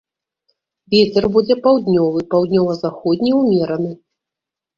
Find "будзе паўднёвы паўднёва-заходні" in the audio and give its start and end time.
1.35-3.31